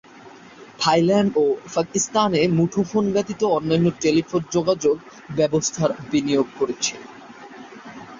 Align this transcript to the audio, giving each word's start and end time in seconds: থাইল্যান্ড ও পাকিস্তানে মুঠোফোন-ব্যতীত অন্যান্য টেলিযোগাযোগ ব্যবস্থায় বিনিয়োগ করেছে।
থাইল্যান্ড 0.79 1.31
ও 1.37 1.43
পাকিস্তানে 1.75 2.41
মুঠোফোন-ব্যতীত 2.57 3.41
অন্যান্য 3.57 3.87
টেলিযোগাযোগ 4.01 4.97
ব্যবস্থায় 5.35 5.95
বিনিয়োগ 6.11 6.47
করেছে। 6.59 6.93